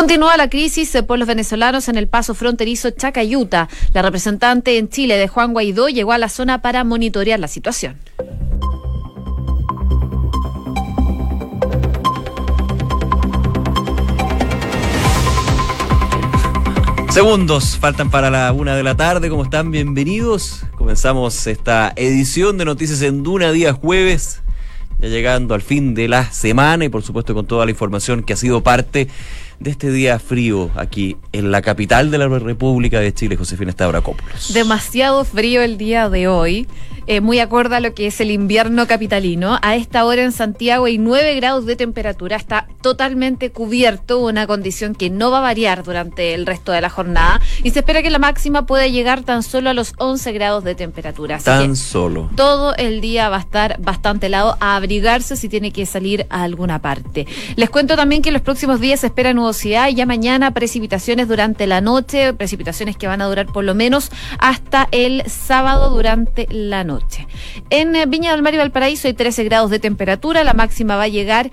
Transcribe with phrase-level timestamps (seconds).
[0.00, 3.68] Continúa la crisis por los venezolanos en el paso fronterizo Chacayuta.
[3.92, 7.98] La representante en Chile de Juan Guaidó llegó a la zona para monitorear la situación.
[17.10, 19.28] Segundos faltan para la una de la tarde.
[19.28, 19.70] ¿Cómo están?
[19.70, 20.62] Bienvenidos.
[20.78, 24.40] Comenzamos esta edición de Noticias en Duna, día jueves.
[24.98, 28.32] Ya llegando al fin de la semana y por supuesto con toda la información que
[28.32, 29.08] ha sido parte
[29.60, 34.52] de este día frío aquí en la capital de la República de Chile, Josefina Stavrakopoulos.
[34.54, 36.66] Demasiado frío el día de hoy.
[37.06, 39.58] Eh, muy acorde a lo que es el invierno capitalino.
[39.62, 44.94] A esta hora en Santiago hay 9 grados de temperatura, está totalmente cubierto, una condición
[44.94, 48.10] que no va a variar durante el resto de la jornada y se espera que
[48.10, 51.38] la máxima pueda llegar tan solo a los 11 grados de temperatura.
[51.38, 52.30] tan solo.
[52.36, 56.42] Todo el día va a estar bastante helado, a abrigarse si tiene que salir a
[56.42, 57.26] alguna parte.
[57.56, 61.66] Les cuento también que los próximos días se espera nubosidad y ya mañana precipitaciones durante
[61.66, 66.84] la noche, precipitaciones que van a durar por lo menos hasta el sábado durante la
[66.84, 66.89] noche.
[67.70, 71.04] En eh, Viña del Mar y Valparaíso hay 13 grados de temperatura, la máxima va
[71.04, 71.50] a llegar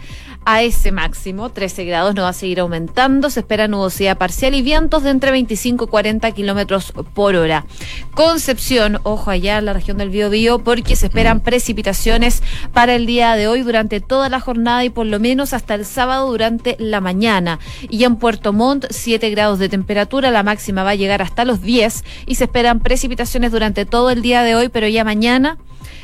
[0.49, 4.61] a ese máximo, 13 grados, no va a seguir aumentando, se espera nubosidad parcial y
[4.61, 7.65] vientos de entre 25 y 40 kilómetros por hora.
[8.13, 13.35] Concepción, ojo allá en la región del Biobío, porque se esperan precipitaciones para el día
[13.35, 17.01] de hoy durante toda la jornada y por lo menos hasta el sábado durante la
[17.01, 17.59] mañana.
[17.89, 21.61] Y en Puerto Montt, 7 grados de temperatura, la máxima va a llegar hasta los
[21.61, 25.57] 10 y se esperan precipitaciones durante todo el día de hoy, pero ya mañana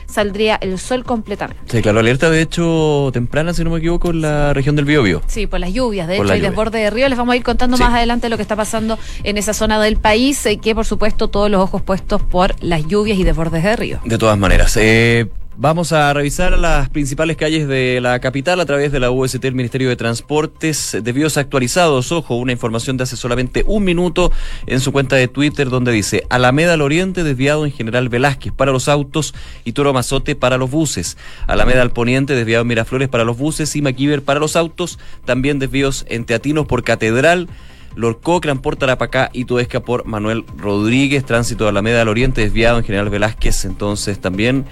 [0.05, 1.61] saldría el sol completamente.
[1.67, 5.21] Sí, claro, alerta de hecho temprana, si no me equivoco, en la región del Biobío.
[5.27, 7.77] Sí, por las lluvias, de hecho hay desborde de río, les vamos a ir contando
[7.77, 11.29] más adelante lo que está pasando en esa zona del país, y que por supuesto
[11.29, 13.99] todos los ojos puestos por las lluvias y desbordes de río.
[14.05, 18.91] De todas maneras, eh, Vamos a revisar las principales calles de la capital a través
[18.91, 20.97] de la UST, el Ministerio de Transportes.
[21.03, 24.31] Desvíos actualizados, ojo, una información de hace solamente un minuto
[24.65, 28.71] en su cuenta de Twitter donde dice Alameda al Oriente desviado en General Velázquez para
[28.71, 31.17] los autos y Toro Mazote para los buses.
[31.45, 34.97] Alameda al Poniente desviado en Miraflores para los buses y Maquiver para los autos.
[35.23, 37.47] También desvíos en Teatinos por Catedral.
[37.95, 42.83] Lorcó, por Tarapacá y Tuesca por Manuel Rodríguez, tránsito de Alameda al Oriente, desviado en
[42.83, 44.65] General Velázquez, entonces también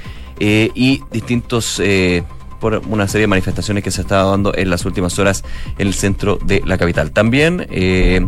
[0.44, 2.24] eh, y distintos eh,
[2.62, 5.44] por una serie de manifestaciones que se estado dando en las últimas horas
[5.78, 7.12] en el centro de la capital.
[7.12, 8.26] También eh,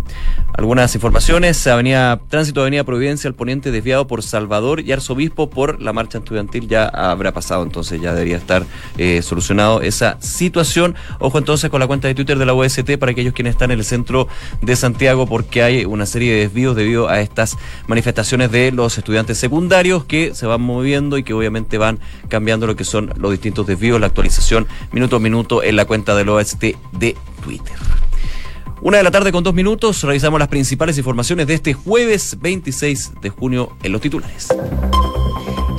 [0.58, 5.94] algunas informaciones, Avenida Tránsito Avenida Providencia al poniente desviado por Salvador y Arzobispo por la
[5.94, 8.66] marcha estudiantil ya habrá pasado, entonces ya debería estar
[8.98, 10.96] eh, solucionado esa situación.
[11.20, 13.80] Ojo entonces con la cuenta de Twitter de la UST para aquellos quienes están en
[13.80, 14.28] el centro
[14.62, 17.56] de Santiago porque hay una serie de desvíos debido a estas
[17.88, 22.76] manifestaciones de los estudiantes secundarios que se van moviendo y que obviamente van cambiando lo
[22.76, 24.08] que son los distintos desvíos, la
[24.92, 27.76] minuto a minuto en la cuenta del OST de Twitter.
[28.82, 33.14] Una de la tarde con dos minutos, revisamos las principales informaciones de este jueves 26
[33.22, 34.50] de junio en los titulares.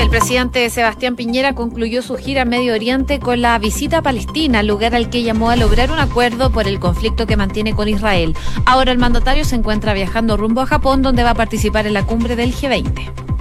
[0.00, 4.62] El presidente Sebastián Piñera concluyó su gira a Medio Oriente con la visita a Palestina,
[4.62, 8.34] lugar al que llamó a lograr un acuerdo por el conflicto que mantiene con Israel.
[8.64, 12.06] Ahora el mandatario se encuentra viajando rumbo a Japón, donde va a participar en la
[12.06, 13.33] cumbre del G20.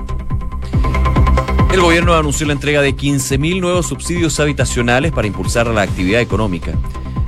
[1.74, 6.74] El gobierno anunció la entrega de 15.000 nuevos subsidios habitacionales para impulsar la actividad económica.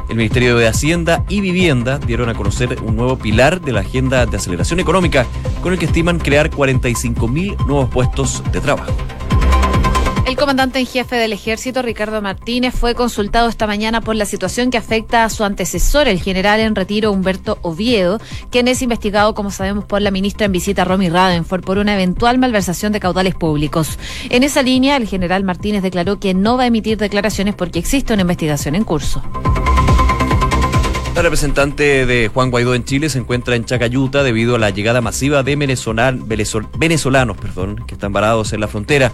[0.07, 4.23] El Ministerio de Hacienda y Vivienda dieron a conocer un nuevo pilar de la agenda
[4.27, 5.25] de aceleración económica
[5.63, 8.93] con el que estiman crear 45.000 nuevos puestos de trabajo.
[10.25, 14.71] El comandante en jefe del ejército, Ricardo Martínez, fue consultado esta mañana por la situación
[14.71, 18.19] que afecta a su antecesor, el general en retiro Humberto Oviedo,
[18.49, 22.39] quien es investigado, como sabemos, por la ministra en visita Romy Radenford por una eventual
[22.39, 23.99] malversación de caudales públicos.
[24.31, 28.11] En esa línea, el general Martínez declaró que no va a emitir declaraciones porque existe
[28.11, 29.21] una investigación en curso.
[31.13, 34.99] La representante de Juan Guaidó en Chile se encuentra en Chacayuta debido a la llegada
[35.01, 39.13] masiva de venezolanos perdón, que están varados en la frontera.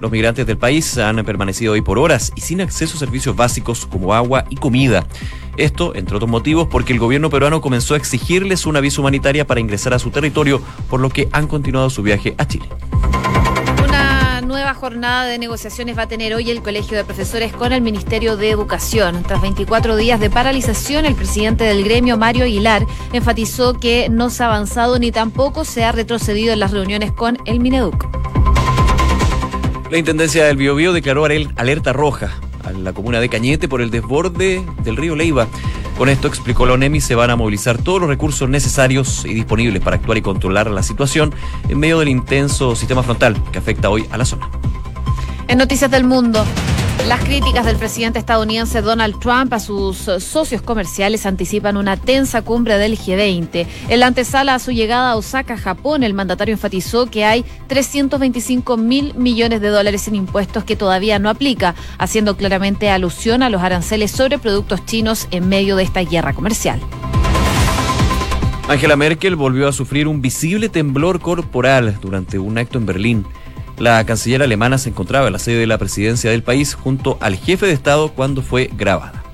[0.00, 3.86] Los migrantes del país han permanecido hoy por horas y sin acceso a servicios básicos
[3.86, 5.06] como agua y comida.
[5.56, 9.60] Esto, entre otros motivos, porque el gobierno peruano comenzó a exigirles una visa humanitaria para
[9.60, 12.68] ingresar a su territorio, por lo que han continuado su viaje a Chile
[13.84, 17.82] Una nueva jornada de negociaciones va a tener hoy el Colegio de Profesores con el
[17.82, 19.24] Ministerio de Educación.
[19.24, 24.44] Tras 24 días de paralización, el presidente del gremio, Mario Aguilar, enfatizó que no se
[24.44, 28.06] ha avanzado ni tampoco se ha retrocedido en las reuniones con el Mineduc.
[29.90, 34.62] La Intendencia del Biobío declaró alerta roja a la comuna de Cañete por el desborde
[34.84, 35.48] del río Leiva.
[35.96, 39.82] Con esto, explicó la ONEMI, se van a movilizar todos los recursos necesarios y disponibles
[39.82, 41.32] para actuar y controlar la situación
[41.70, 44.50] en medio del intenso sistema frontal que afecta hoy a la zona.
[45.48, 46.44] En Noticias del Mundo,
[47.06, 52.76] Las críticas del presidente estadounidense Donald Trump a sus socios comerciales anticipan una tensa cumbre
[52.76, 53.66] del G20.
[53.88, 58.76] En la antesala a su llegada a Osaka, Japón, el mandatario enfatizó que hay 325
[58.76, 63.62] mil millones de dólares en impuestos que todavía no aplica, haciendo claramente alusión a los
[63.62, 66.80] aranceles sobre productos chinos en medio de esta guerra comercial.
[68.68, 73.26] Angela Merkel volvió a sufrir un visible temblor corporal durante un acto en Berlín.
[73.78, 77.36] La canciller alemana se encontraba en la sede de la presidencia del país junto al
[77.36, 79.24] jefe de Estado cuando fue grabada.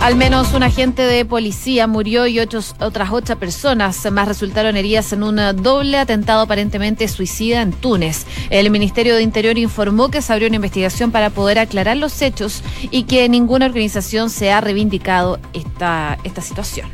[0.00, 2.76] Al menos un agente de policía murió y otras
[3.10, 8.24] ocho personas más resultaron heridas en un doble atentado aparentemente suicida en Túnez.
[8.48, 12.62] El Ministerio de Interior informó que se abrió una investigación para poder aclarar los hechos
[12.92, 16.88] y que ninguna organización se ha reivindicado esta, esta situación.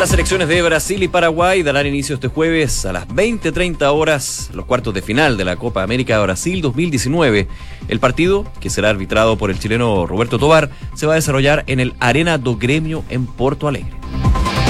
[0.00, 4.64] Las elecciones de Brasil y Paraguay darán inicio este jueves a las 20.30 horas los
[4.64, 7.48] cuartos de final de la Copa América Brasil 2019.
[7.86, 11.80] El partido, que será arbitrado por el chileno Roberto Tobar, se va a desarrollar en
[11.80, 13.92] el Arena do Gremio en Porto Alegre.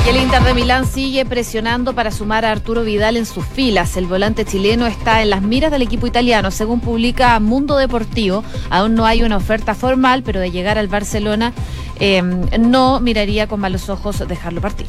[0.05, 3.97] Y el Inter de Milán sigue presionando para sumar a Arturo Vidal en sus filas.
[3.97, 6.51] El volante chileno está en las miras del equipo italiano.
[6.51, 11.53] Según publica Mundo Deportivo, aún no hay una oferta formal, pero de llegar al Barcelona
[12.01, 12.21] eh,
[12.59, 14.89] no miraría con malos ojos dejarlo partir.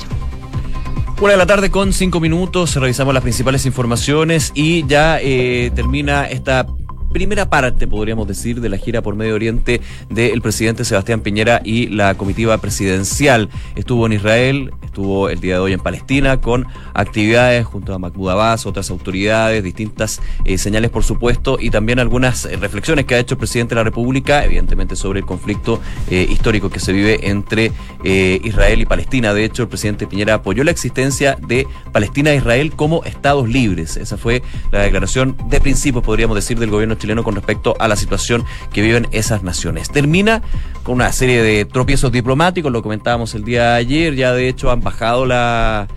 [1.21, 6.25] Una de la tarde con cinco minutos, revisamos las principales informaciones y ya eh, termina
[6.25, 6.65] esta
[7.11, 11.87] primera parte, podríamos decir, de la gira por Medio Oriente del presidente Sebastián Piñera y
[11.87, 13.49] la comitiva presidencial.
[13.75, 18.29] Estuvo en Israel, estuvo el día de hoy en Palestina con actividades junto a Mahmoud
[18.29, 23.19] Abbas, otras autoridades, distintas eh, señales por supuesto y también algunas eh, reflexiones que ha
[23.19, 25.79] hecho el presidente de la República, evidentemente sobre el conflicto
[26.09, 27.71] eh, histórico que se vive entre
[28.03, 29.33] Israel y Palestina.
[29.33, 33.95] De hecho, el presidente Piñera apoyó la existencia de Palestina e Israel como estados libres.
[33.97, 34.41] Esa fue
[34.71, 38.81] la declaración de principio, podríamos decir, del gobierno chileno con respecto a la situación que
[38.81, 39.89] viven esas naciones.
[39.89, 40.41] Termina
[40.83, 44.71] con una serie de tropiezos diplomáticos, lo comentábamos el día de ayer, ya de hecho
[44.71, 45.87] han bajado la,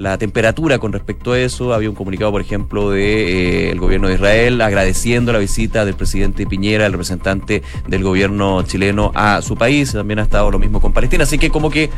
[0.00, 1.74] la temperatura con respecto a eso.
[1.74, 5.94] Había un comunicado, por ejemplo, del de, eh, gobierno de Israel agradeciendo la visita del
[5.94, 9.92] presidente Piñera, el representante del gobierno chileno a su país.
[9.92, 11.24] También ha estado lo mismo con Palestina.
[11.24, 11.90] Así que como que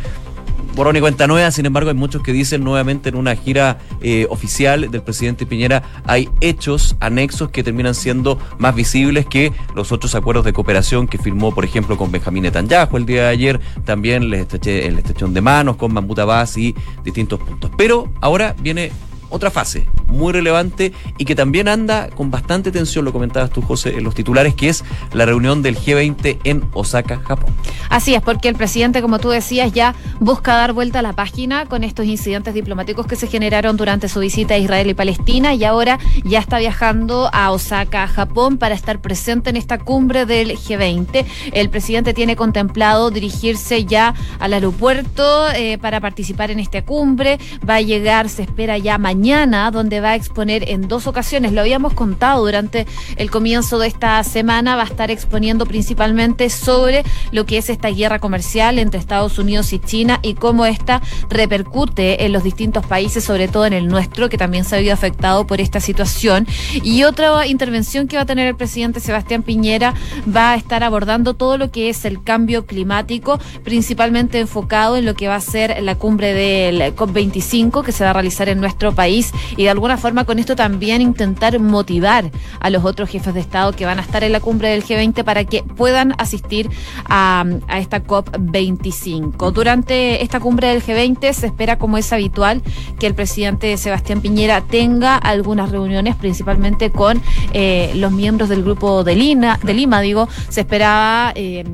[0.74, 4.26] borrón y cuenta nueva, sin embargo hay muchos que dicen nuevamente en una gira eh,
[4.30, 10.14] oficial del presidente Piñera hay hechos anexos que terminan siendo más visibles que los otros
[10.14, 14.22] acuerdos de cooperación que firmó, por ejemplo, con Benjamín Netanyahu el día de ayer, también
[14.24, 17.70] el estrechón de manos con Mahmoud Abbas y distintos puntos.
[17.76, 18.92] Pero ahora viene
[19.32, 23.96] otra fase muy relevante y que también anda con bastante tensión, lo comentabas tú, José,
[23.96, 27.52] en los titulares, que es la reunión del G20 en Osaka, Japón.
[27.88, 31.66] Así es, porque el presidente, como tú decías, ya busca dar vuelta a la página
[31.66, 35.64] con estos incidentes diplomáticos que se generaron durante su visita a Israel y Palestina y
[35.64, 41.24] ahora ya está viajando a Osaka, Japón, para estar presente en esta cumbre del G20.
[41.52, 47.38] El presidente tiene contemplado dirigirse ya al aeropuerto eh, para participar en esta cumbre.
[47.68, 51.52] Va a llegar, se espera ya mañana mañana, donde va a exponer en dos ocasiones.
[51.52, 54.74] Lo habíamos contado durante el comienzo de esta semana.
[54.74, 59.72] Va a estar exponiendo principalmente sobre lo que es esta guerra comercial entre Estados Unidos
[59.72, 64.28] y China y cómo esta repercute en los distintos países, sobre todo en el nuestro,
[64.28, 66.48] que también se ha visto afectado por esta situación.
[66.82, 69.94] Y otra intervención que va a tener el presidente Sebastián Piñera
[70.26, 75.14] va a estar abordando todo lo que es el cambio climático, principalmente enfocado en lo
[75.14, 78.92] que va a ser la cumbre del COP25 que se va a realizar en nuestro
[78.92, 83.40] país y de alguna forma con esto también intentar motivar a los otros jefes de
[83.40, 86.70] Estado que van a estar en la cumbre del G20 para que puedan asistir
[87.04, 87.44] a,
[87.76, 89.52] esta COP25.
[89.52, 92.62] Durante esta cumbre del G20 se espera, como es habitual,
[92.98, 97.20] que el presidente Sebastián Piñera tenga algunas reuniones, principalmente con
[97.52, 101.64] eh, los miembros del grupo de Lima, de Lima digo, se esperaba eh,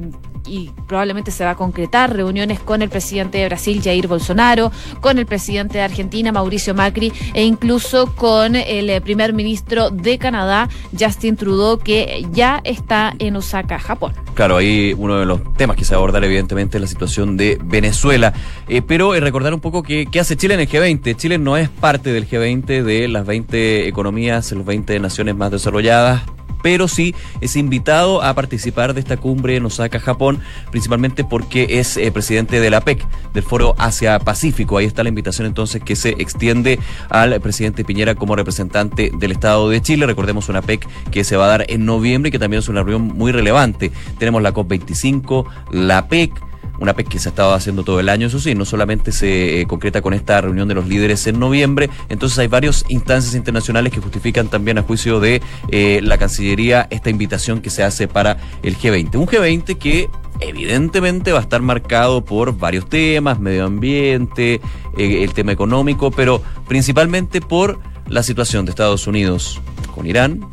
[0.49, 5.19] y probablemente se va a concretar reuniones con el presidente de Brasil, Jair Bolsonaro, con
[5.19, 10.69] el presidente de Argentina, Mauricio Macri, e incluso con el eh, primer ministro de Canadá,
[10.99, 14.14] Justin Trudeau, que ya está en Osaka, Japón.
[14.35, 17.37] Claro, ahí uno de los temas que se va a abordar, evidentemente, es la situación
[17.37, 18.33] de Venezuela.
[18.69, 21.17] Eh, pero eh, recordar un poco qué hace Chile en el G20.
[21.17, 26.23] Chile no es parte del G20 de las 20 economías, las 20 naciones más desarrolladas
[26.62, 31.96] pero sí es invitado a participar de esta cumbre en Osaka, Japón, principalmente porque es
[31.96, 34.78] eh, presidente de la PEC, del Foro Asia-Pacífico.
[34.78, 39.68] Ahí está la invitación entonces que se extiende al presidente Piñera como representante del Estado
[39.68, 40.06] de Chile.
[40.06, 42.82] Recordemos una PEC que se va a dar en noviembre y que también es una
[42.82, 43.90] reunión muy relevante.
[44.18, 46.48] Tenemos la COP25, la PEC,
[46.78, 49.60] una PEC que se ha estado haciendo todo el año, eso sí, no solamente se
[49.60, 53.92] eh, concreta con esta reunión de los líderes en noviembre, entonces hay varias instancias internacionales
[53.92, 58.38] que justifican también a juicio de eh, la Cancillería esta invitación que se hace para
[58.62, 59.16] el G20.
[59.16, 60.08] Un G20 que
[60.40, 64.60] evidentemente va a estar marcado por varios temas, medio ambiente,
[64.96, 69.60] eh, el tema económico, pero principalmente por la situación de Estados Unidos
[69.94, 70.46] con Irán,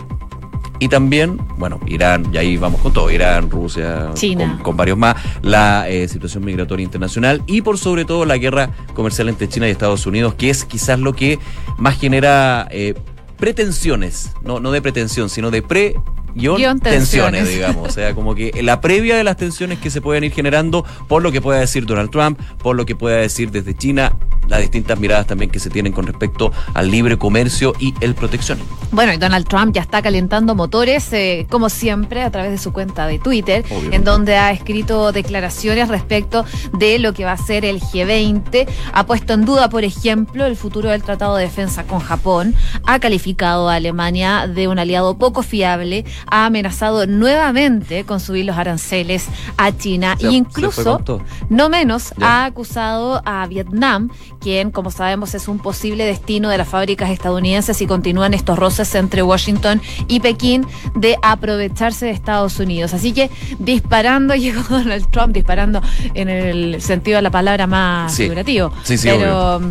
[0.79, 4.59] y también, bueno, Irán, y ahí vamos con todo, Irán, Rusia, China.
[4.61, 9.29] Con, varios más, la eh, situación migratoria internacional y por sobre todo la guerra comercial
[9.29, 11.39] entre China y Estados Unidos, que es quizás lo que
[11.77, 12.93] más genera eh,
[13.37, 15.95] pretensiones, no, no de pretensión, sino de pre
[16.35, 16.81] tensiones.
[16.81, 17.87] tensiones, digamos.
[17.87, 21.23] O sea, como que la previa de las tensiones que se pueden ir generando por
[21.23, 24.17] lo que pueda decir Donald Trump, por lo que pueda decir desde China,
[24.47, 28.77] las distintas miradas también que se tienen con respecto al libre comercio y el proteccionismo.
[28.91, 32.71] Bueno, y Donald Trump ya está calentando motores, eh, como siempre, a través de su
[32.71, 37.65] cuenta de Twitter, en donde ha escrito declaraciones respecto de lo que va a ser
[37.65, 38.67] el G20.
[38.93, 42.55] Ha puesto en duda, por ejemplo, el futuro del Tratado de Defensa con Japón.
[42.85, 48.57] Ha calificado a Alemania de un aliado poco fiable ha amenazado nuevamente con subir los
[48.57, 51.01] aranceles a China e incluso,
[51.49, 56.67] no menos, ha acusado a Vietnam, quien, como sabemos, es un posible destino de las
[56.67, 60.65] fábricas estadounidenses y continúan estos roces entre Washington y Pekín
[60.95, 62.93] de aprovecharse de Estados Unidos.
[62.93, 65.81] Así que disparando llegó Donald Trump, disparando
[66.13, 68.71] en el sentido de la palabra más figurativo.
[68.83, 69.61] Sí, sí, pero,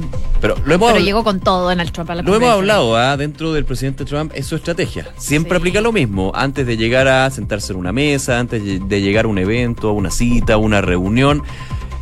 [0.41, 3.17] pero, pero llegó con todo Donald Trump a la Lo hemos hablado, ¿ah?
[3.17, 5.09] dentro del presidente Trump es su estrategia.
[5.17, 9.25] Siempre aplica lo mismo antes de llegar a sentarse en una mesa, antes de llegar
[9.25, 11.43] a un evento, a una cita, a una reunión,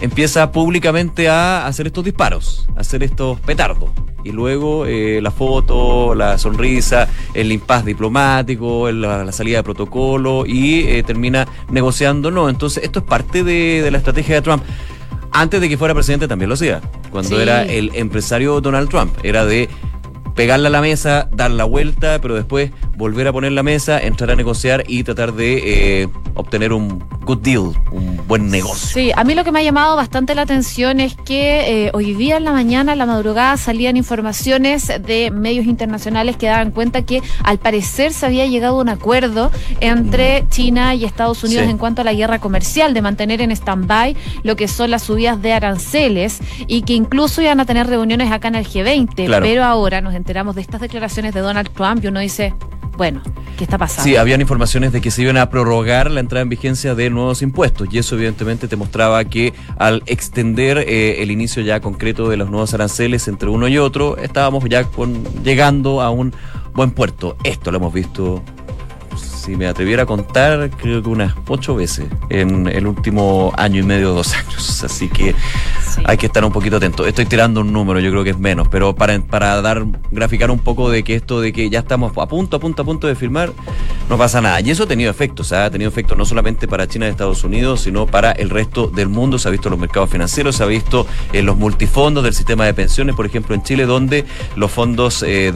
[0.03, 3.91] empieza públicamente a hacer estos disparos, a hacer estos petardos.
[4.25, 10.81] Y luego eh, la foto, la sonrisa, el impas diplomático, la, salida de protocolo y
[10.81, 12.31] eh, termina negociando.
[12.31, 14.63] No, entonces esto es parte de, la estrategia de Trump
[15.33, 16.81] antes de que fuera presidente también lo hacía.
[17.11, 19.13] Cuando era el empresario Donald Trump.
[19.23, 19.69] Era de
[20.35, 24.31] pegarla a la mesa, dar la vuelta, pero después volver a poner la mesa, entrar
[24.31, 28.89] a negociar y tratar de eh, obtener un good deal, un buen negocio.
[28.93, 32.15] Sí, a mí lo que me ha llamado bastante la atención es que eh, hoy
[32.15, 37.03] día en la mañana, en la madrugada, salían informaciones de medios internacionales que daban cuenta
[37.03, 40.49] que al parecer se había llegado a un acuerdo entre mm.
[40.49, 44.57] China y Estados Unidos en cuanto a la guerra comercial, de mantener en stand-by lo
[44.57, 48.57] que son las subidas de aranceles y que incluso iban a tener reuniones acá en
[48.57, 52.55] el G20, pero ahora nos enteramos de estas declaraciones de Donald Trump y uno dice,
[52.97, 53.23] bueno,
[53.59, 54.05] ¿qué está pasando?
[54.05, 57.43] Sí, habían informaciones de que se iban a prorrogar la entrada en vigencia de nuevos
[57.43, 62.37] impuestos y eso evidentemente te mostraba que al extender eh, el inicio ya concreto de
[62.37, 66.33] los nuevos aranceles entre uno y otro, estábamos ya con, llegando a un
[66.73, 67.37] buen puerto.
[67.43, 68.45] Esto lo hemos visto
[69.17, 73.83] si me atreviera a contar, creo que unas ocho veces en el último año y
[73.83, 74.85] medio, dos años.
[74.85, 75.35] Así que
[76.05, 77.07] hay que estar un poquito atento.
[77.07, 80.59] Estoy tirando un número, yo creo que es menos, pero para, para dar, graficar un
[80.59, 83.15] poco de que esto de que ya estamos a punto, a punto, a punto de
[83.15, 83.53] firmar,
[84.09, 84.61] no pasa nada.
[84.61, 87.83] Y eso ha tenido efectos, ha tenido efectos no solamente para China y Estados Unidos,
[87.83, 89.39] sino para el resto del mundo.
[89.39, 92.65] Se ha visto en los mercados financieros, se ha visto en los multifondos del sistema
[92.65, 94.25] de pensiones, por ejemplo, en Chile, donde
[94.57, 95.53] los fondos, eh,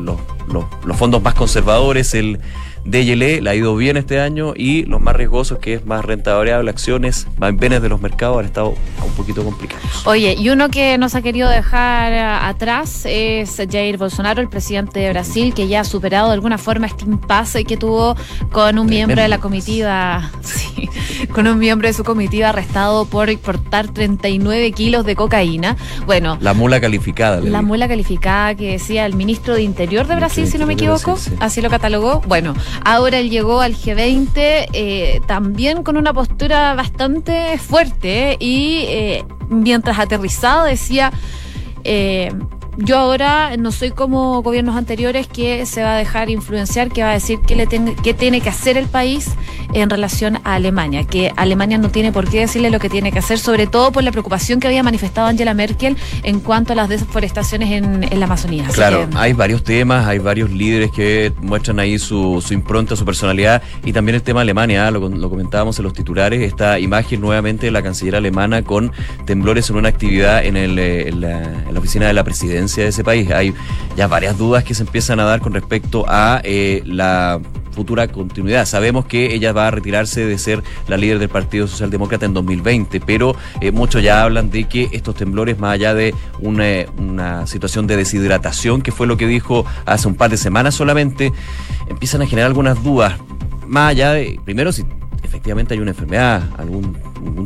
[0.00, 0.16] los,
[0.52, 2.40] los fondos más conservadores, el
[2.84, 6.34] DLE le ha ido bien este año y los más riesgosos, que es más renta
[6.34, 8.74] variable, acciones, más bienes de los mercados, han estado
[9.04, 10.06] un poquito complicados.
[10.06, 15.00] Oye, y uno que nos ha querido dejar eh, atrás es Jair Bolsonaro, el presidente
[15.00, 18.16] de Brasil, que ya ha superado de alguna forma este impasse que tuvo
[18.52, 20.88] con un miembro de la comitiva, sí,
[21.32, 25.76] con un miembro de su comitiva arrestado por exportar 39 kilos de cocaína.
[26.06, 26.38] Bueno.
[26.40, 27.40] La mula calificada.
[27.40, 31.18] La mula calificada que decía el ministro de Interior de Brasil, si no me equivoco,
[31.40, 32.20] así lo catalogó.
[32.26, 32.54] Bueno,
[32.84, 39.98] Ahora él llegó al G20 eh, también con una postura bastante fuerte y eh, mientras
[39.98, 41.12] aterrizado decía...
[42.80, 47.10] Yo ahora no soy como gobiernos anteriores que se va a dejar influenciar, que va
[47.10, 49.30] a decir qué, le qué tiene que hacer el país
[49.74, 53.18] en relación a Alemania, que Alemania no tiene por qué decirle lo que tiene que
[53.18, 56.88] hacer, sobre todo por la preocupación que había manifestado Angela Merkel en cuanto a las
[56.88, 58.64] deforestaciones en, la Amazonía.
[58.72, 63.92] claro, hay varios temas, hay varios líderes que muestran ahí su, impronta, su personalidad, y
[63.92, 64.90] también el tema Alemania, ¿ah?
[64.92, 68.92] lo, comentábamos en los titulares, esta imagen nuevamente de la canciller alemana con
[69.24, 73.04] temblores en una actividad en, el, eh, en la oficina de la presidencia de ese
[73.04, 73.30] país.
[73.30, 73.54] Hay
[73.96, 77.40] ya varias dudas que se empiezan a dar con respecto a eh, la
[77.72, 78.66] futura continuidad.
[78.66, 83.00] Sabemos que ella va a retirarse de ser la líder del Partido Socialdemócrata en 2020,
[83.00, 86.64] pero eh, muchos ya hablan de que estos temblores, más allá de una,
[86.98, 91.32] una, situación de deshidratación, que fue lo que dijo hace un par de semanas solamente,
[91.88, 93.14] empiezan a generar algunas dudas.
[93.68, 94.84] Más allá de, primero, si
[95.28, 96.96] efectivamente hay una enfermedad, algún,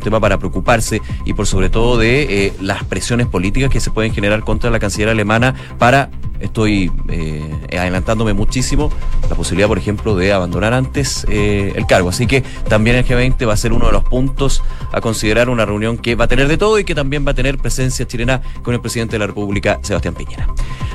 [0.03, 4.13] tema para preocuparse y por sobre todo de eh, las presiones políticas que se pueden
[4.13, 6.11] generar contra la canciller alemana para
[6.41, 8.91] estoy eh, adelantándome muchísimo
[9.29, 12.09] la posibilidad, por ejemplo, de abandonar antes eh, el cargo.
[12.09, 14.63] Así que también el G20 va a ser uno de los puntos
[14.93, 17.35] a considerar una reunión que va a tener de todo y que también va a
[17.35, 20.49] tener presencia chilena con el presidente de la República, Sebastián Piñera.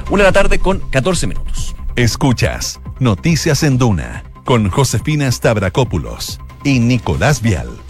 [0.09, 1.75] Una de la tarde con 14 minutos.
[1.95, 7.86] Escuchas Noticias en Duna con Josefina Stavrakopoulos y Nicolás Vial.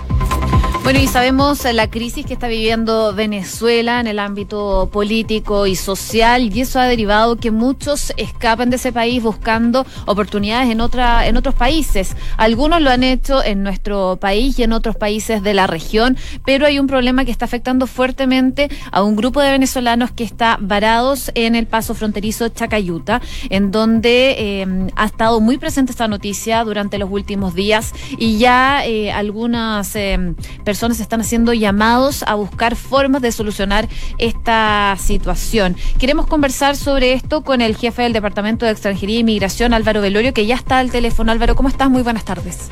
[0.88, 6.56] Bueno, y sabemos la crisis que está viviendo Venezuela en el ámbito político y social,
[6.56, 11.36] y eso ha derivado que muchos escapen de ese país buscando oportunidades en, otra, en
[11.36, 12.15] otros países.
[12.38, 16.15] Algunos lo han hecho en nuestro país y en otros países de la región,
[16.46, 20.58] pero hay un problema que está afectando fuertemente a un grupo de venezolanos que está
[20.62, 26.63] varados en el paso fronterizo Chacayuta, en donde eh, ha estado muy presente esta noticia
[26.63, 32.36] durante los últimos días y ya eh, algunas eh, personas personas están haciendo llamados a
[32.36, 35.75] buscar formas de solucionar esta situación.
[35.98, 40.36] Queremos conversar sobre esto con el jefe del Departamento de Extranjería e Inmigración, Álvaro Velorio,
[40.36, 41.31] que ya está al teléfono.
[41.31, 41.89] Álvaro, ¿cómo estás?
[41.89, 42.69] Muy buenas tardes.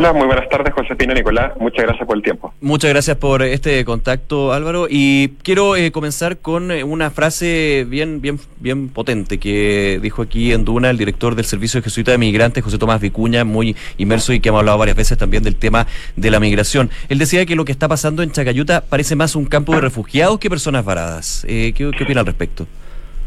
[0.00, 1.52] Hola, muy buenas tardes, Josefina Nicolás.
[1.60, 2.54] Muchas gracias por el tiempo.
[2.62, 4.86] Muchas gracias por este contacto, Álvaro.
[4.88, 10.54] Y quiero eh, comenzar con eh, una frase bien, bien, bien potente que dijo aquí
[10.54, 14.32] en Duna el director del Servicio de Jesuita de Migrantes, José Tomás Vicuña, muy inmerso
[14.32, 16.88] y que hemos hablado varias veces también del tema de la migración.
[17.10, 20.38] Él decía que lo que está pasando en Chacayuta parece más un campo de refugiados
[20.38, 21.44] que personas varadas.
[21.46, 22.66] Eh, ¿qué, ¿Qué opina al respecto?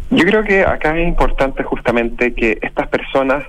[0.09, 3.43] Yo creo que acá es importante justamente que estas personas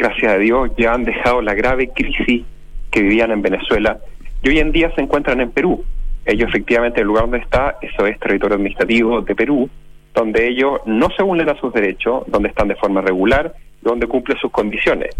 [0.00, 2.42] gracias a Dios, ya han dejado la grave crisis
[2.90, 3.98] que vivían en Venezuela
[4.42, 5.84] y hoy en día se encuentran en Perú.
[6.24, 9.68] Ellos efectivamente el lugar donde está, eso es territorio administrativo de Perú,
[10.14, 13.52] donde ellos no se vulneran sus derechos, donde están de forma regular,
[13.82, 15.10] donde cumplen sus condiciones.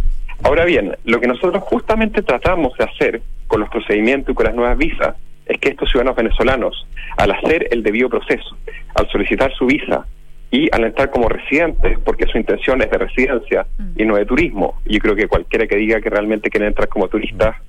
[0.43, 4.55] Ahora bien, lo que nosotros justamente tratamos de hacer con los procedimientos y con las
[4.55, 6.87] nuevas visas es que estos ciudadanos venezolanos,
[7.19, 8.57] al hacer el debido proceso,
[8.95, 10.07] al solicitar su visa,
[10.51, 13.67] y al entrar como residentes, porque su intención es de residencia
[13.97, 14.81] y no de turismo.
[14.85, 17.61] Yo creo que cualquiera que diga que realmente quiere entrar como turista,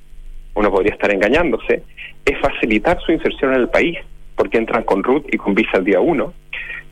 [0.56, 1.84] uno podría estar engañándose,
[2.26, 3.98] es facilitar su inserción en el país,
[4.36, 6.34] porque entran con RUT y con visa el día uno,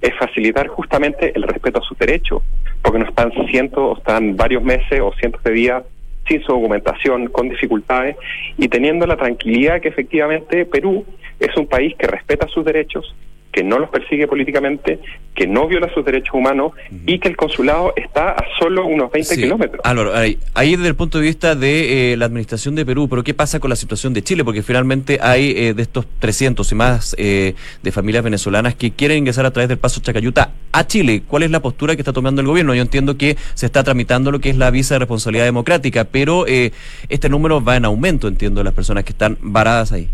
[0.01, 2.43] es facilitar justamente el respeto a sus derechos,
[2.81, 5.83] porque no están cientos o están varios meses o cientos de días
[6.27, 8.15] sin su documentación, con dificultades,
[8.57, 11.03] y teniendo la tranquilidad que efectivamente Perú
[11.39, 13.15] es un país que respeta sus derechos,
[13.51, 14.99] que no los persigue políticamente,
[15.33, 16.73] que no viola sus derechos humanos
[17.05, 19.81] y que el consulado está a solo unos 20 kilómetros.
[19.83, 20.37] Álvaro, ahí,
[20.75, 23.69] desde el punto de vista de eh, la administración de Perú, pero ¿qué pasa con
[23.69, 24.43] la situación de Chile?
[24.43, 29.17] Porque finalmente hay eh, de estos 300 y más eh, de familias venezolanas que quieren
[29.17, 31.23] ingresar a través del paso Chacayuta a Chile.
[31.27, 32.75] ¿Cuál es la postura que está tomando el gobierno?
[32.75, 36.45] Yo entiendo que se está tramitando lo que es la visa de responsabilidad democrática, pero
[36.45, 40.07] este número va en aumento, entiendo, de las personas que están varadas ahí.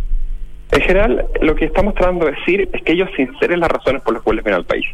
[0.71, 4.13] En general, lo que estamos tratando de decir es que ellos sinceren las razones por
[4.13, 4.85] las cuales vienen al país.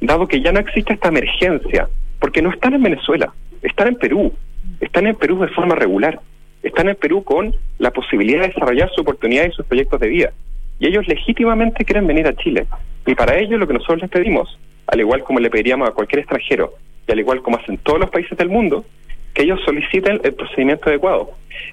[0.00, 1.88] Dado que ya no existe esta emergencia,
[2.20, 4.32] porque no están en Venezuela, están en Perú,
[4.80, 6.20] están en Perú de forma regular,
[6.62, 10.32] están en Perú con la posibilidad de desarrollar su oportunidad y sus proyectos de vida.
[10.78, 12.66] Y ellos legítimamente quieren venir a Chile.
[13.06, 16.20] Y para ello lo que nosotros les pedimos, al igual como le pediríamos a cualquier
[16.20, 16.74] extranjero,
[17.08, 18.84] y al igual como hacen todos los países del mundo,
[19.32, 21.30] que ellos soliciten el procedimiento adecuado.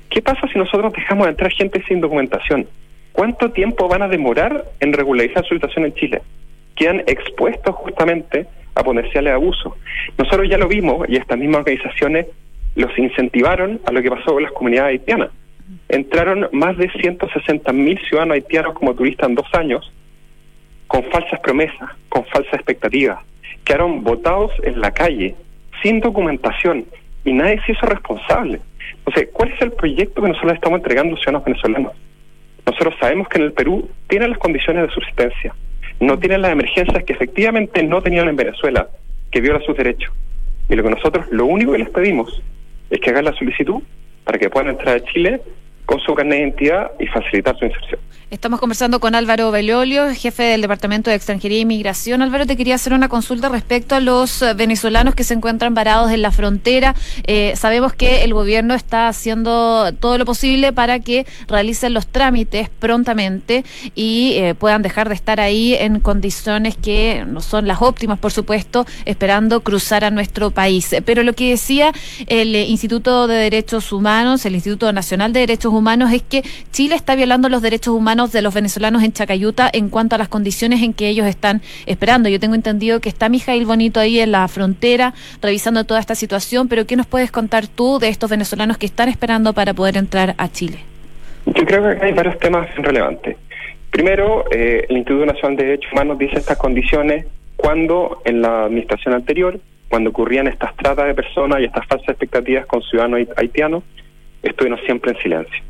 [0.09, 2.67] ¿Qué pasa si nosotros dejamos de entrar gente sin documentación?
[3.13, 6.21] ¿Cuánto tiempo van a demorar en regularizar su situación en Chile?
[6.75, 9.73] Quedan expuestos justamente a potenciales abusos.
[10.17, 12.25] Nosotros ya lo vimos y estas mismas organizaciones
[12.75, 15.29] los incentivaron a lo que pasó con las comunidades haitianas.
[15.89, 19.93] Entraron más de 160 mil ciudadanos haitianos como turistas en dos años
[20.87, 23.19] con falsas promesas, con falsas expectativas.
[23.63, 25.35] Quedaron votados en la calle,
[25.81, 26.85] sin documentación,
[27.25, 28.59] y nadie se hizo responsable.
[28.97, 31.93] Entonces, ¿cuál es el proyecto que nosotros estamos entregando a los ciudadanos venezolanos?
[32.65, 35.53] Nosotros sabemos que en el Perú tienen las condiciones de subsistencia,
[35.99, 38.87] no tienen las emergencias que efectivamente no tenían en Venezuela,
[39.31, 40.13] que viola sus derechos.
[40.69, 42.41] Y lo que nosotros, lo único que les pedimos
[42.89, 43.81] es que hagan la solicitud
[44.23, 45.41] para que puedan entrar a Chile
[45.85, 47.99] con su carnet de identidad y facilitar su inserción.
[48.33, 52.23] Estamos conversando con Álvaro Belolio, jefe del Departamento de Extranjería e Inmigración.
[52.23, 56.09] Álvaro, te quería hacer una consulta respecto a los eh, venezolanos que se encuentran varados
[56.09, 56.95] en la frontera.
[57.27, 62.69] Eh, sabemos que el gobierno está haciendo todo lo posible para que realicen los trámites
[62.69, 68.17] prontamente y eh, puedan dejar de estar ahí en condiciones que no son las óptimas,
[68.17, 70.95] por supuesto, esperando cruzar a nuestro país.
[71.05, 71.91] Pero lo que decía
[72.25, 77.15] el Instituto de Derechos Humanos, el Instituto Nacional de Derechos Humanos, es que Chile está
[77.15, 80.93] violando los derechos humanos de los venezolanos en Chacayuta en cuanto a las condiciones en
[80.93, 82.29] que ellos están esperando.
[82.29, 86.67] Yo tengo entendido que está Mijail Bonito ahí en la frontera revisando toda esta situación,
[86.67, 90.35] pero ¿qué nos puedes contar tú de estos venezolanos que están esperando para poder entrar
[90.37, 90.79] a Chile?
[91.45, 93.37] Yo creo que hay varios temas relevantes.
[93.91, 99.13] Primero, eh, el Instituto Nacional de Derechos Humanos dice estas condiciones cuando en la administración
[99.13, 99.59] anterior,
[99.89, 103.83] cuando ocurrían estas tratas de personas y estas falsas expectativas con ciudadanos haitianos,
[104.43, 105.63] estuvieron siempre en silencio.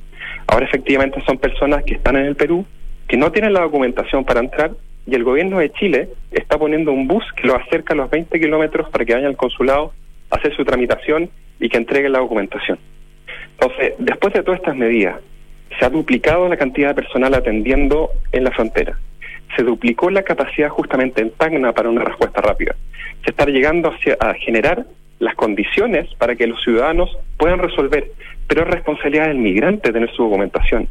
[0.47, 2.65] Ahora efectivamente son personas que están en el Perú,
[3.07, 4.71] que no tienen la documentación para entrar
[5.05, 8.39] y el gobierno de Chile está poniendo un bus que los acerca a los 20
[8.39, 9.93] kilómetros para que vayan al consulado
[10.29, 12.79] a hacer su tramitación y que entreguen la documentación.
[13.59, 15.19] Entonces, después de todas estas medidas,
[15.77, 18.97] se ha duplicado la cantidad de personal atendiendo en la frontera.
[19.55, 22.75] Se duplicó la capacidad justamente en Tacna para una respuesta rápida.
[23.23, 24.85] Se está llegando a generar
[25.19, 28.11] las condiciones para que los ciudadanos puedan resolver,
[28.47, 30.87] pero es responsabilidad del migrante tener su documentación.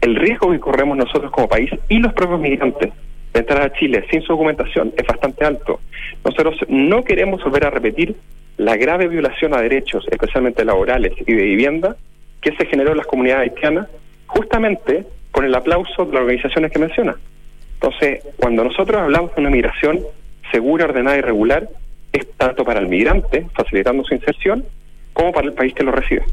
[0.00, 2.92] El riesgo que corremos nosotros como país y los propios migrantes
[3.32, 5.80] de entrar a Chile sin su documentación es bastante alto.
[6.24, 8.16] Nosotros no queremos volver a repetir
[8.56, 11.96] la grave violación a derechos, especialmente laborales y de vivienda,
[12.40, 13.88] que se generó en las comunidades haitianas,
[14.26, 17.16] justamente con el aplauso de las organizaciones que menciona.
[17.74, 20.00] Entonces, cuando nosotros hablamos de una migración
[20.50, 21.68] segura, ordenada y regular,
[22.12, 24.64] es tanto para el migrante, facilitando su inserción,
[25.12, 26.24] como para el país que lo recibe.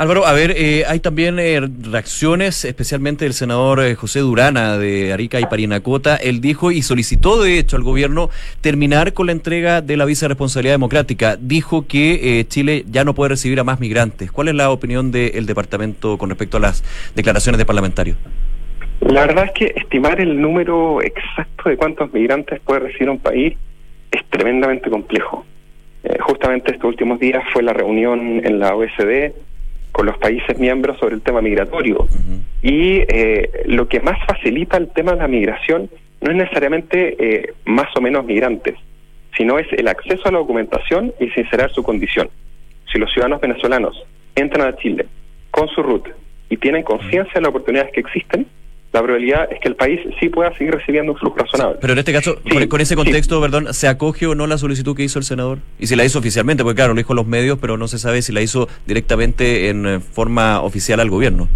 [0.00, 5.12] Álvaro, a ver, eh, hay también eh, reacciones, especialmente del senador eh, José Durana de
[5.12, 6.16] Arica y Parinacota.
[6.16, 8.30] Él dijo y solicitó, de hecho, al gobierno
[8.62, 11.36] terminar con la entrega de la visa de responsabilidad democrática.
[11.38, 14.32] Dijo que Chile ya no puede recibir a más migrantes.
[14.32, 16.82] ¿Cuál es la opinión del departamento con respecto a las
[17.14, 18.16] declaraciones de parlamentarios?
[19.00, 23.54] La verdad es que estimar el número exacto de cuántos migrantes puede recibir un país
[24.10, 25.44] es tremendamente complejo.
[26.20, 29.34] justamente estos últimos días fue la reunión en la OSD
[29.92, 32.06] con los países miembros sobre el tema migratorio.
[32.62, 37.54] Y eh, lo que más facilita el tema de la migración no es necesariamente eh,
[37.64, 38.74] más o menos migrantes,
[39.36, 42.28] sino es el acceso a la documentación y sincerar su condición.
[42.92, 44.02] Si los ciudadanos venezolanos
[44.34, 45.06] entran a Chile
[45.50, 46.08] con su RUT
[46.48, 48.46] y tienen conciencia de las oportunidades que existen,
[48.92, 51.78] la probabilidad es que el país sí pueda seguir recibiendo un flujo razonable.
[51.80, 52.36] Pero en este caso,
[52.68, 55.58] con ese contexto, perdón, ¿se acoge o no la solicitud que hizo el senador?
[55.78, 58.20] Y si la hizo oficialmente, porque claro, lo dijo los medios, pero no se sabe
[58.22, 61.48] si la hizo directamente en eh, forma oficial al gobierno.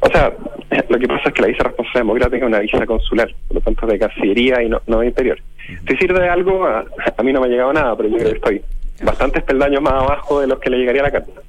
[0.00, 0.32] O sea,
[0.88, 3.60] lo que pasa es que la visa responsable democrática es una visa consular, por lo
[3.60, 5.38] tanto de Cancillería y no, no de Interior.
[5.88, 6.84] Si sirve de algo, a,
[7.16, 8.62] a, mí no me ha llegado nada, pero yo creo que estoy
[9.04, 11.40] bastantes peldaños más abajo de los que le llegaría a la carta.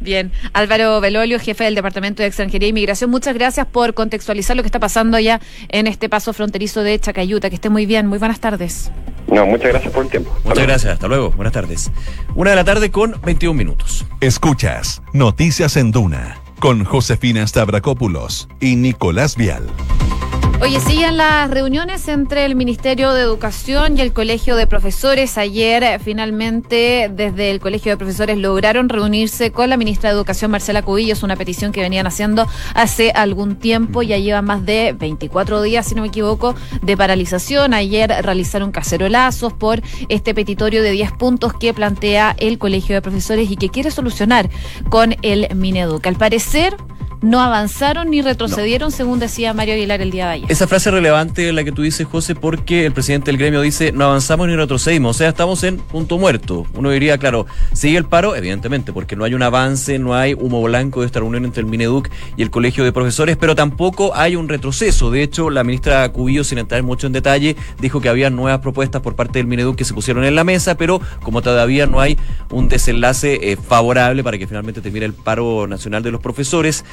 [0.00, 4.62] Bien, Álvaro Belolio, jefe del Departamento de Extranjería e Inmigración, muchas gracias por contextualizar lo
[4.62, 7.48] que está pasando allá en este paso fronterizo de Chacayuta.
[7.48, 8.90] Que esté muy bien, muy buenas tardes.
[9.28, 10.36] No, muchas gracias por el tiempo.
[10.44, 11.90] muchas gracias, hasta luego, buenas tardes.
[12.34, 14.04] Una de la tarde con 21 minutos.
[14.20, 19.66] Escuchas Noticias en Duna con Josefina Stavrakopoulos y Nicolás Vial.
[20.62, 25.36] Oye, siguen las reuniones entre el Ministerio de Educación y el Colegio de Profesores.
[25.36, 30.52] Ayer, eh, finalmente, desde el Colegio de Profesores lograron reunirse con la ministra de Educación,
[30.52, 32.46] Marcela Cubillos, una petición que venían haciendo
[32.76, 34.04] hace algún tiempo.
[34.04, 37.74] Ya lleva más de 24 días, si no me equivoco, de paralización.
[37.74, 43.50] Ayer realizaron cacerolazos por este petitorio de 10 puntos que plantea el Colegio de Profesores
[43.50, 44.48] y que quiere solucionar
[44.90, 46.06] con el Mineduc.
[46.06, 46.76] Al parecer,
[47.22, 50.52] no avanzaron ni retrocedieron, según decía Mario Aguilar el día de ayer.
[50.52, 53.92] Esa frase es relevante la que tú dices, José, porque el presidente del gremio dice
[53.92, 56.66] no avanzamos ni retrocedimos, o sea, estamos en punto muerto.
[56.74, 60.62] Uno diría, claro, sigue el paro, evidentemente, porque no hay un avance, no hay humo
[60.62, 64.36] blanco de esta reunión entre el Mineduc y el Colegio de Profesores, pero tampoco hay
[64.36, 65.10] un retroceso.
[65.10, 69.00] De hecho, la ministra Cubillo, sin entrar mucho en detalle, dijo que había nuevas propuestas
[69.00, 72.18] por parte del Mineduc que se pusieron en la mesa, pero como todavía no hay
[72.50, 76.84] un desenlace eh, favorable para que finalmente termine el paro nacional de los profesores,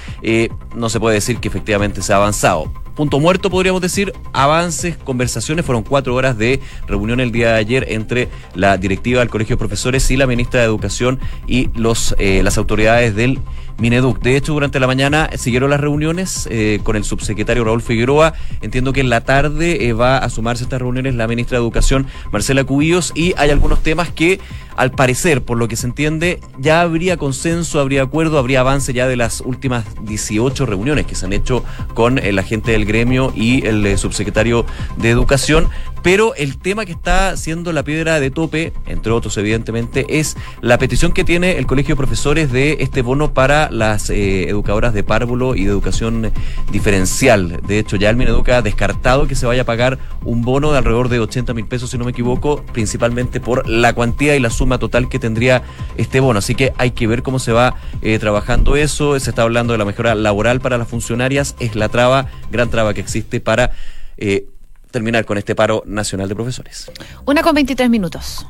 [0.75, 2.71] no se puede decir que efectivamente se ha avanzado.
[2.99, 5.65] Punto muerto, podríamos decir, avances, conversaciones.
[5.65, 9.59] Fueron cuatro horas de reunión el día de ayer entre la directiva del Colegio de
[9.59, 13.39] Profesores y la ministra de Educación y los, eh, las autoridades del
[13.79, 14.19] Mineduc.
[14.21, 18.33] De hecho, durante la mañana siguieron las reuniones eh, con el subsecretario Raúl Figueroa.
[18.61, 21.63] Entiendo que en la tarde eh, va a sumarse a estas reuniones la ministra de
[21.63, 24.39] Educación, Marcela Cubillos, y hay algunos temas que,
[24.75, 29.07] al parecer, por lo que se entiende, ya habría consenso, habría acuerdo, habría avance ya
[29.07, 31.63] de las últimas 18 reuniones que se han hecho
[31.93, 34.65] con la gente del gremio y el eh, subsecretario
[34.97, 35.69] de Educación.
[36.01, 40.77] Pero el tema que está siendo la piedra de tope, entre otros evidentemente, es la
[40.77, 45.03] petición que tiene el Colegio de Profesores de este bono para las eh, educadoras de
[45.03, 46.31] párvulo y de educación
[46.71, 47.59] diferencial.
[47.67, 50.77] De hecho, ya el Mineduca ha descartado que se vaya a pagar un bono de
[50.77, 54.49] alrededor de 80 mil pesos, si no me equivoco, principalmente por la cuantía y la
[54.49, 55.63] suma total que tendría
[55.97, 56.39] este bono.
[56.39, 59.19] Así que hay que ver cómo se va eh, trabajando eso.
[59.19, 61.55] Se está hablando de la mejora laboral para las funcionarias.
[61.59, 63.71] Es la traba, gran traba que existe para...
[64.17, 64.47] Eh,
[64.91, 66.91] terminar con este paro nacional de profesores.
[67.25, 68.45] Una con 23 minutos.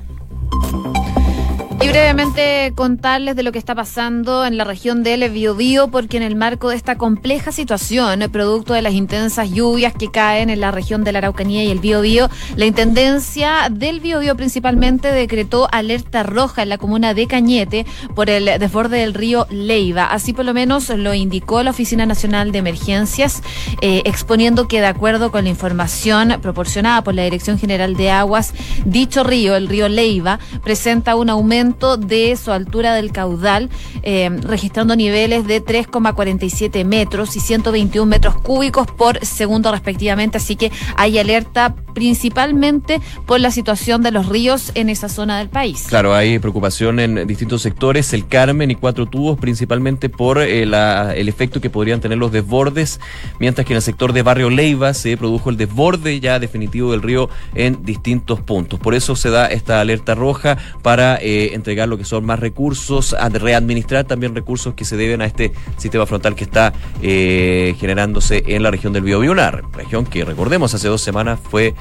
[1.81, 6.23] Y brevemente contarles de lo que está pasando en la región del Biobío, porque en
[6.23, 10.71] el marco de esta compleja situación, producto de las intensas lluvias que caen en la
[10.71, 16.63] región de la Araucanía y el Biobío, la Intendencia del Biobío principalmente decretó alerta roja
[16.63, 20.03] en la comuna de Cañete por el desborde del río Leiva.
[20.03, 23.41] Así por lo menos lo indicó la Oficina Nacional de Emergencias,
[23.79, 28.53] eh, exponiendo que de acuerdo con la información proporcionada por la Dirección General de Aguas,
[28.83, 33.69] dicho río, el río Leiva, presenta un aumento de su altura del caudal,
[34.03, 40.37] eh, registrando niveles de 3,47 metros y 121 metros cúbicos por segundo respectivamente.
[40.37, 45.49] Así que hay alerta principalmente por la situación de los ríos en esa zona del
[45.49, 45.85] país.
[45.89, 51.29] Claro, hay preocupación en distintos sectores, el Carmen y Cuatro Tubos, principalmente por eh, el
[51.29, 52.99] efecto que podrían tener los desbordes,
[53.39, 57.01] mientras que en el sector de Barrio Leiva se produjo el desborde ya definitivo del
[57.01, 58.79] río en distintos puntos.
[58.79, 63.13] Por eso se da esta alerta roja para eh, entregar lo que son más recursos,
[63.13, 68.43] a readministrar también recursos que se deben a este sistema frontal que está eh, generándose
[68.47, 71.75] en la región del Biobío, una región que recordemos hace dos semanas fue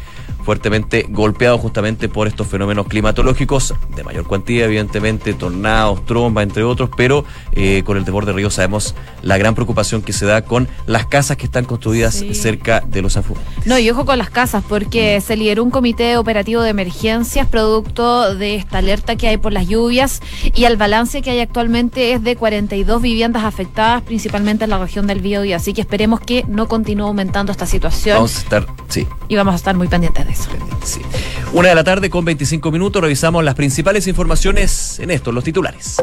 [0.45, 6.89] fuertemente golpeado justamente por estos fenómenos climatológicos de mayor cuantía, evidentemente, tornados, trombas, entre otros,
[6.97, 10.67] pero eh, con el temor de río sabemos la gran preocupación que se da con
[10.87, 13.67] las casas que están construidas cerca de los afluentes.
[13.67, 18.35] No, y ojo con las casas, porque se lideró un comité operativo de emergencias producto
[18.35, 20.21] de esta alerta que hay por las lluvias
[20.55, 25.07] y el balance que hay actualmente es de 42 viviendas afectadas, principalmente en la región
[25.07, 28.17] del Biobío, así que esperemos que no continúe aumentando esta situación.
[28.17, 29.07] Vamos a estar, sí.
[29.29, 30.49] Y vamos a estar muy pendientes de eso.
[30.85, 31.01] Sí.
[31.53, 35.97] Una de la tarde con 25 minutos revisamos las principales informaciones en estos, los titulares.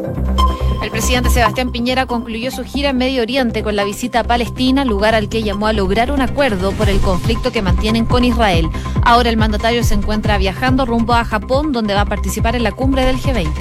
[0.84, 4.86] El presidente Sebastián Piñera concluyó su gira en Medio Oriente con la visita a Palestina,
[4.86, 8.70] lugar al que llamó a lograr un acuerdo por el conflicto que mantienen con Israel.
[9.04, 12.72] Ahora el mandatario se encuentra viajando rumbo a Japón, donde va a participar en la
[12.72, 13.52] cumbre del G20.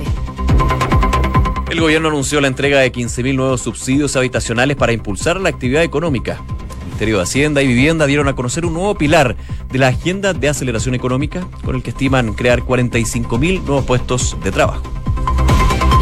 [1.71, 6.41] El gobierno anunció la entrega de 15.000 nuevos subsidios habitacionales para impulsar la actividad económica.
[6.87, 9.35] Ministerio de Hacienda y Vivienda dieron a conocer un nuevo pilar
[9.73, 14.53] de la agenda de aceleración económica, con el que estiman crear 45.000 nuevos puestos de
[14.53, 14.83] trabajo.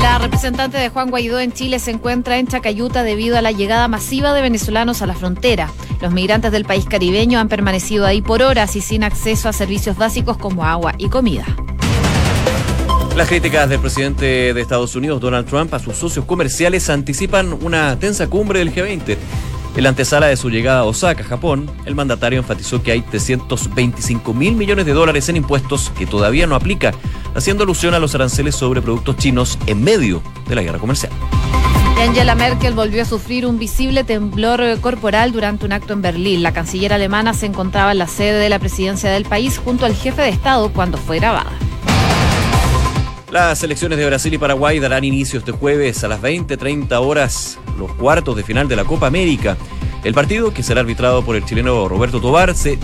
[0.02, 3.88] La representante de Juan Guaidó en Chile se encuentra en Chacayuta debido a la llegada
[3.88, 5.70] masiva de venezolanos a la frontera.
[6.02, 9.96] Los migrantes del país caribeño han permanecido ahí por horas y sin acceso a servicios
[9.96, 11.46] básicos como agua y comida.
[13.16, 17.98] Las críticas del presidente de Estados Unidos, Donald Trump, a sus socios comerciales anticipan una
[17.98, 19.18] tensa cumbre del G20.
[19.76, 24.32] En la antesala de su llegada a Osaka, Japón, el mandatario enfatizó que hay 325
[24.32, 26.92] mil millones de dólares en impuestos que todavía no aplica,
[27.34, 31.12] haciendo alusión a los aranceles sobre productos chinos en medio de la guerra comercial.
[32.00, 36.42] Angela Merkel volvió a sufrir un visible temblor corporal durante un acto en Berlín.
[36.42, 39.94] La canciller alemana se encontraba en la sede de la presidencia del país junto al
[39.94, 41.52] jefe de Estado cuando fue grabada.
[43.32, 47.90] Las elecciones de Brasil y Paraguay darán inicio este jueves a las 20-30 horas los
[47.92, 49.56] cuartos de final de la Copa América.
[50.04, 52.76] El partido, que será arbitrado por el chileno Roberto Tobar, se